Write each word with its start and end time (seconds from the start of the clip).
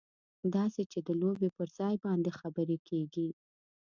داسې 0.55 0.81
چې 0.91 0.99
د 1.07 1.09
لوبې 1.21 1.49
پر 1.57 1.67
ځای 1.77 1.95
باندې 2.05 2.31
خبرې 2.39 2.77
کېږي. 2.87 3.29